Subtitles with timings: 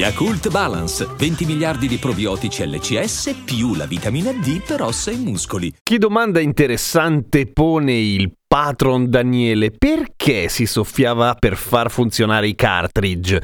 [0.00, 5.74] Yakult Balance, 20 miliardi di probiotici LCS più la vitamina D per ossa e muscoli.
[5.82, 9.70] Che domanda interessante pone il patron Daniele.
[9.70, 13.42] Perché si soffiava per far funzionare i cartridge?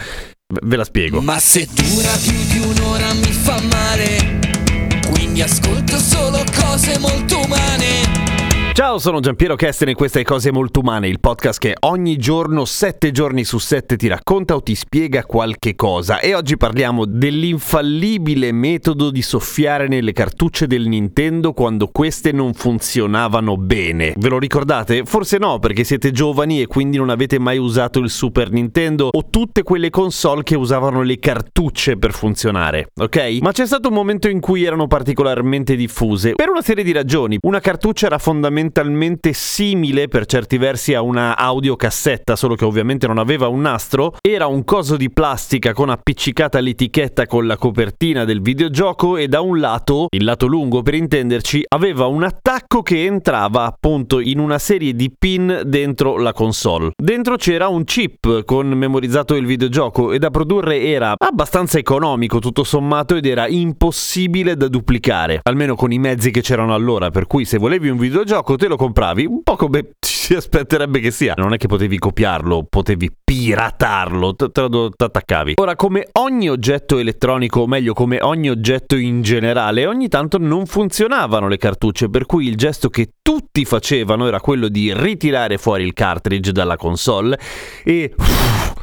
[0.62, 1.20] Ve la spiego.
[1.20, 4.40] Ma se dura più di un'ora mi fa male,
[5.10, 8.05] quindi ascolto solo cose molto umane.
[8.76, 12.66] Ciao, sono Giampiero Kesten e queste è Cose Molto Umane, il podcast che ogni giorno,
[12.66, 16.20] sette giorni su sette, ti racconta o ti spiega qualche cosa.
[16.20, 23.56] E oggi parliamo dell'infallibile metodo di soffiare nelle cartucce del Nintendo quando queste non funzionavano
[23.56, 24.12] bene.
[24.14, 25.04] Ve lo ricordate?
[25.06, 29.30] Forse no, perché siete giovani e quindi non avete mai usato il Super Nintendo o
[29.30, 33.38] tutte quelle console che usavano le cartucce per funzionare, ok?
[33.40, 37.38] Ma c'è stato un momento in cui erano particolarmente diffuse, per una serie di ragioni.
[37.40, 43.06] Una cartuccia era fondamentale fondamentalmente simile per certi versi a una audiocassetta, solo che ovviamente
[43.06, 48.24] non aveva un nastro, era un coso di plastica con appiccicata l'etichetta con la copertina
[48.24, 53.04] del videogioco e da un lato, il lato lungo per intenderci, aveva un attacco che
[53.04, 56.90] entrava appunto in una serie di pin dentro la console.
[56.96, 62.64] Dentro c'era un chip con memorizzato il videogioco e da produrre era abbastanza economico tutto
[62.64, 67.44] sommato ed era impossibile da duplicare, almeno con i mezzi che c'erano allora, per cui
[67.44, 71.34] se volevi un videogioco te lo compravi, un po' come si aspetterebbe che sia.
[71.36, 75.54] Non è che potevi copiarlo, potevi piratarlo, te, lo attaccavi.
[75.56, 80.66] Ora, come ogni oggetto elettronico, o meglio come ogni oggetto in generale, ogni tanto non
[80.66, 85.84] funzionavano le cartucce, per cui il gesto che tutti facevano era quello di ritirare fuori
[85.84, 87.38] il cartridge dalla console
[87.84, 88.14] e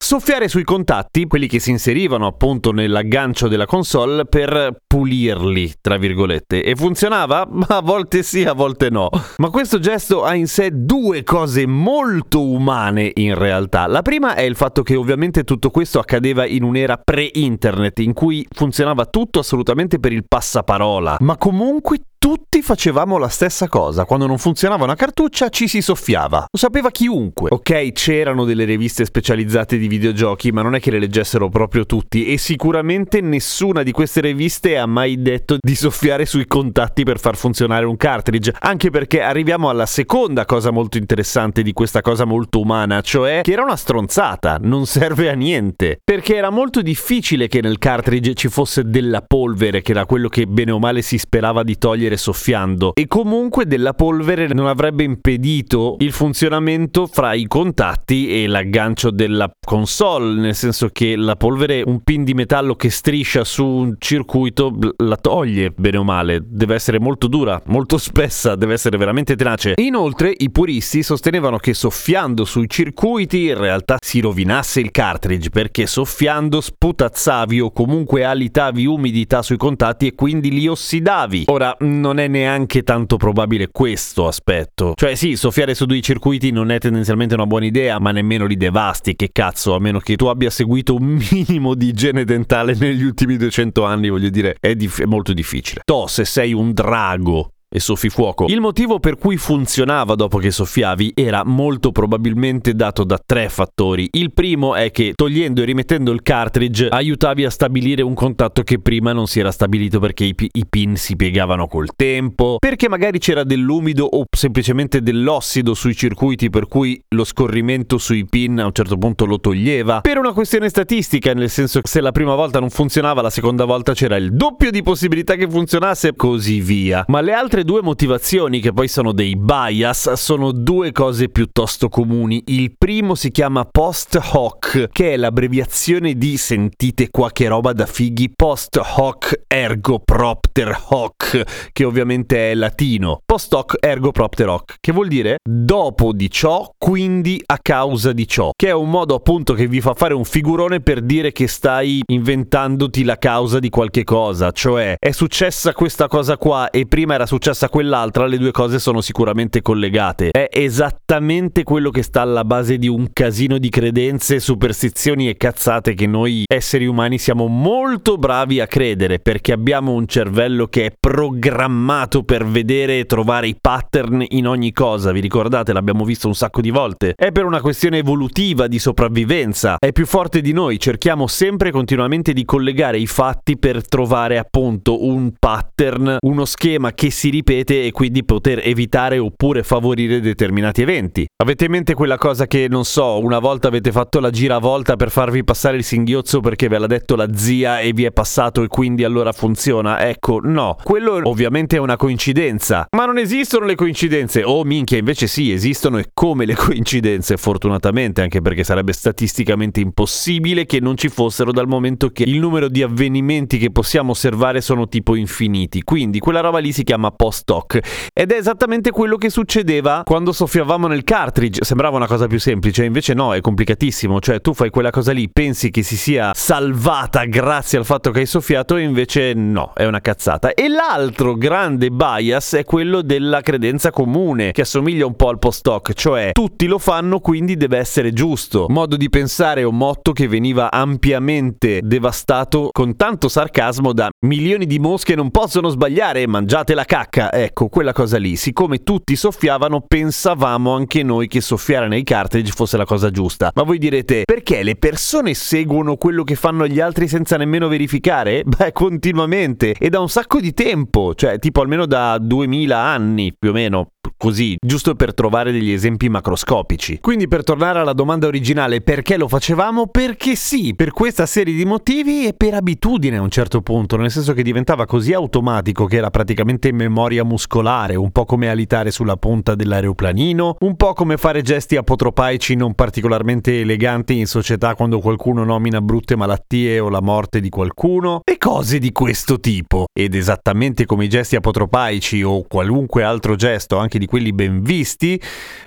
[0.04, 6.62] soffiare sui contatti, quelli che si inserivano appunto nell'aggancio della console per pulirli, tra virgolette.
[6.62, 7.48] E funzionava?
[7.70, 9.10] A volte sì, a volte no.
[9.38, 13.88] Ma questo gesto ha in sé due cose molto umane in realtà.
[13.88, 18.46] La prima è il fatto che ovviamente tutto questo accadeva in un'era pre-internet in cui
[18.52, 24.06] funzionava tutto assolutamente per il passaparola, ma comunque tutti facevamo la stessa cosa.
[24.06, 26.46] Quando non funzionava una cartuccia ci si soffiava.
[26.50, 27.50] Lo sapeva chiunque.
[27.52, 32.28] Ok, c'erano delle riviste specializzate di videogiochi, ma non è che le leggessero proprio tutti
[32.28, 37.36] e sicuramente nessuna di queste riviste ha mai detto di soffiare sui contatti per far
[37.36, 38.56] funzionare un cartridge.
[38.58, 43.52] Anche perché arriviamo alla seconda cosa molto interessante di questa cosa molto umana, cioè che
[43.52, 46.00] era una stronzata, non serve a niente.
[46.02, 50.46] Perché era molto difficile che nel cartridge ci fosse della polvere, che era quello che
[50.46, 55.04] bene o male si sperava di togliere polvere soffiando e comunque della polvere non avrebbe
[55.04, 61.84] impedito il funzionamento fra i contatti e l'aggancio della console, nel senso che la polvere,
[61.86, 66.76] un pin di metallo che striscia su un circuito la toglie bene o male, deve
[66.76, 69.74] essere molto dura, molto spessa, deve essere veramente tenace.
[69.78, 75.88] Inoltre i puristi sostenevano che soffiando sui circuiti in realtà si rovinasse il cartridge perché
[75.88, 81.44] soffiando sputazzavi o comunque alitavi umidità sui contatti e quindi li ossidavi.
[81.48, 84.92] Ora non è neanche tanto probabile questo aspetto.
[84.94, 88.58] Cioè sì, soffiare su due circuiti non è tendenzialmente una buona idea, ma nemmeno li
[88.58, 93.04] devasti, che cazzo, a meno che tu abbia seguito un minimo di igiene dentale negli
[93.04, 95.82] ultimi 200 anni, voglio dire, è, dif- è molto difficile.
[95.86, 98.46] To, se sei un drago e soffi fuoco.
[98.48, 104.10] Il motivo per cui funzionava dopo che soffiavi era molto probabilmente dato da tre fattori.
[104.12, 108.80] Il primo è che togliendo e rimettendo il cartridge aiutavi a stabilire un contatto che
[108.80, 113.18] prima non si era stabilito perché i, i pin si piegavano col tempo, perché magari
[113.18, 118.74] c'era dell'umido o semplicemente dell'ossido sui circuiti per cui lo scorrimento sui pin a un
[118.74, 120.02] certo punto lo toglieva.
[120.02, 123.66] Per una questione statistica, nel senso che se la prima volta non funzionava, la seconda
[123.66, 127.04] volta c'era il doppio di possibilità che funzionasse, così via.
[127.08, 132.44] Ma le altre due motivazioni, che poi sono dei bias, sono due cose piuttosto comuni.
[132.48, 137.86] Il primo si chiama post hoc, che è l'abbreviazione di, sentite qua che roba da
[137.86, 143.20] fighi, post hoc ergo propter hoc, che ovviamente è latino.
[143.26, 148.28] Post hoc ergo propter hoc, che vuol dire dopo di ciò, quindi a causa di
[148.28, 151.48] ciò, che è un modo appunto che vi fa fare un figurone per dire che
[151.48, 157.14] stai inventandoti la causa di qualche cosa, cioè è successa questa cosa qua e prima
[157.14, 160.32] era successa successa quell'altra, le due cose sono sicuramente collegate.
[160.32, 165.94] È esattamente quello che sta alla base di un casino di credenze, superstizioni e cazzate
[165.94, 170.94] che noi esseri umani siamo molto bravi a credere perché abbiamo un cervello che è
[171.00, 175.12] programmato per vedere e trovare i pattern in ogni cosa.
[175.12, 175.74] Vi ricordate?
[175.74, 177.14] L'abbiamo visto un sacco di volte.
[177.16, 179.78] È per una questione evolutiva di sopravvivenza.
[179.78, 180.80] È più forte di noi.
[180.80, 186.94] Cerchiamo sempre e continuamente di collegare i fatti per trovare appunto un pattern, uno schema
[186.94, 191.26] che si ripete e quindi poter evitare oppure favorire determinati eventi.
[191.44, 195.12] Avete in mente quella cosa che, non so, una volta avete fatto la giravolta per
[195.12, 198.68] farvi passare il singhiozzo perché ve l'ha detto la zia e vi è passato e
[198.68, 200.08] quindi allora funziona?
[200.08, 200.78] Ecco, no.
[200.84, 202.88] Quello ovviamente è una coincidenza.
[202.96, 204.44] Ma non esistono le coincidenze.
[204.44, 210.66] Oh minchia, invece sì, esistono e come le coincidenze, fortunatamente, anche perché sarebbe statisticamente impossibile
[210.66, 214.88] che non ci fossero dal momento che il numero di avvenimenti che possiamo osservare sono
[214.88, 215.84] tipo infiniti.
[215.84, 217.80] Quindi quella roba lì si chiama post-hoc
[218.14, 221.64] ed è esattamente quello che succedeva quando soffiavamo nel cartridge.
[221.64, 224.20] Sembrava una cosa più semplice, invece no, è complicatissimo.
[224.20, 228.20] Cioè tu fai quella cosa lì, pensi che si sia salvata grazie al fatto che
[228.20, 230.54] hai soffiato e invece no, è una cazzata.
[230.54, 235.94] E l'altro grande bias è quello della credenza comune, che assomiglia un po' al post-hoc,
[235.94, 238.66] cioè tutti lo fanno quindi deve essere giusto.
[238.68, 244.80] Modo di pensare o motto che veniva ampiamente devastato con tanto sarcasmo da milioni di
[244.80, 247.13] mosche non possono sbagliare, mangiate la cacca.
[247.32, 248.36] Ecco, quella cosa lì.
[248.36, 253.52] Siccome tutti soffiavano, pensavamo anche noi che soffiare nei cartridge fosse la cosa giusta.
[253.54, 258.44] Ma voi direte, perché le persone seguono quello che fanno gli altri senza nemmeno verificare?
[258.46, 263.50] Beh, continuamente e da un sacco di tempo, cioè tipo almeno da 2000 anni più
[263.50, 263.93] o meno
[264.24, 267.00] così, giusto per trovare degli esempi macroscopici.
[267.02, 269.88] Quindi per tornare alla domanda originale, perché lo facevamo?
[269.88, 274.12] Perché sì, per questa serie di motivi e per abitudine a un certo punto, nel
[274.12, 279.18] senso che diventava così automatico che era praticamente memoria muscolare, un po' come alitare sulla
[279.18, 285.44] punta dell'aeroplanino, un po' come fare gesti apotropaici non particolarmente eleganti in società quando qualcuno
[285.44, 289.84] nomina brutte malattie o la morte di qualcuno, e cose di questo tipo.
[289.92, 295.20] Ed esattamente come i gesti apotropaici o qualunque altro gesto, anche di quelli ben visti,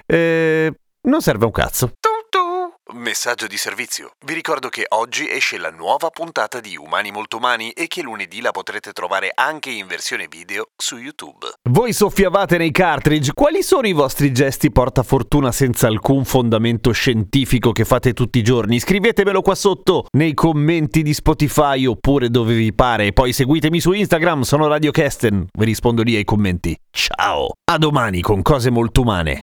[0.06, 1.94] eh, non serve un cazzo.
[2.94, 4.12] Messaggio di servizio.
[4.24, 8.40] Vi ricordo che oggi esce la nuova puntata di Umani Molto Umani e che lunedì
[8.40, 11.46] la potrete trovare anche in versione video su YouTube.
[11.68, 17.84] Voi soffiavate nei cartridge, quali sono i vostri gesti portafortuna senza alcun fondamento scientifico che
[17.84, 18.78] fate tutti i giorni?
[18.78, 23.12] Scrivetemelo qua sotto nei commenti di Spotify oppure dove vi pare.
[23.12, 26.78] Poi seguitemi su Instagram, sono Radio Kesten, vi rispondo lì ai commenti.
[26.90, 29.40] Ciao, a domani con cose molto umane.